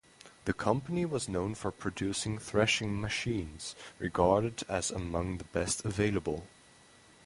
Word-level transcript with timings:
The 0.45 0.53
company 0.53 1.05
was 1.05 1.29
known 1.29 1.53
for 1.53 1.69
producing 1.71 2.39
threshing 2.39 2.99
machines, 2.99 3.75
regarded 3.99 4.63
as 4.67 4.89
among 4.89 5.37
the 5.37 5.43
best 5.43 5.85
available. 5.85 6.47